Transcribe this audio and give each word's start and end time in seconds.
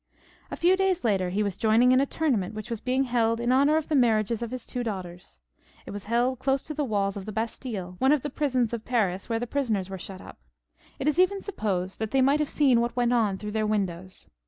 A 0.49 0.55
few 0.55 0.75
days 0.75 1.03
later 1.03 1.29
he 1.29 1.43
was 1.43 1.55
joining 1.57 1.91
in 1.91 2.01
a 2.01 2.07
tournament 2.07 2.55
which 2.55 2.71
was 2.71 2.81
being 2.81 3.03
held 3.03 3.39
in 3.39 3.51
honour 3.51 3.77
of 3.77 3.87
the 3.87 3.93
marriages 3.93 4.41
of 4.41 4.49
his 4.49 4.65
two 4.65 4.83
daughters. 4.83 5.39
It 5.85 5.91
was 5.91 6.05
held 6.05 6.39
close 6.39 6.63
to 6.63 6.73
the 6.73 6.83
walls 6.83 7.17
of 7.17 7.25
the 7.25 7.31
BastiUe, 7.31 7.97
one 8.01 8.11
of 8.11 8.23
the 8.23 8.31
prisons 8.31 8.73
of 8.73 8.83
Paris 8.83 9.29
where 9.29 9.37
these 9.39 9.49
prisoners 9.49 9.91
were 9.91 9.99
shut 9.99 10.19
up. 10.19 10.39
It 10.97 11.07
is 11.07 11.19
even 11.19 11.39
supposed 11.39 11.99
that 11.99 12.09
they 12.09 12.21
might 12.23 12.39
have 12.39 12.49
seen 12.49 12.81
what 12.81 12.95
went 12.95 13.13
on 13.13 13.37
through 13.37 13.51
their 13.51 13.67
windows. 13.67 14.27